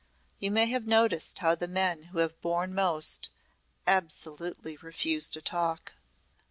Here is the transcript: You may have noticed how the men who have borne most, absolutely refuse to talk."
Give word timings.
You 0.39 0.49
may 0.49 0.65
have 0.65 0.87
noticed 0.87 1.37
how 1.37 1.53
the 1.53 1.67
men 1.67 2.05
who 2.05 2.17
have 2.17 2.41
borne 2.41 2.73
most, 2.73 3.29
absolutely 3.85 4.75
refuse 4.77 5.29
to 5.29 5.43
talk." 5.43 5.93